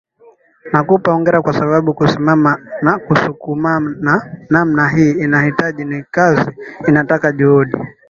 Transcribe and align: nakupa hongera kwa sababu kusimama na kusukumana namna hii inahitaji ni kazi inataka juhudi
nakupa 0.71 1.11
hongera 1.13 1.41
kwa 1.41 1.53
sababu 1.53 1.93
kusimama 1.93 2.57
na 2.81 2.99
kusukumana 2.99 4.37
namna 4.49 4.89
hii 4.89 5.11
inahitaji 5.11 5.85
ni 5.85 6.03
kazi 6.11 6.51
inataka 6.87 7.31
juhudi 7.31 7.77